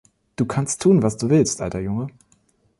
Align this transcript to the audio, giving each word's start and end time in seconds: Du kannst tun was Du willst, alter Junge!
Du 0.35 0.47
kannst 0.47 0.81
tun 0.81 1.03
was 1.03 1.17
Du 1.17 1.29
willst, 1.29 1.61
alter 1.61 1.79
Junge! 1.79 2.07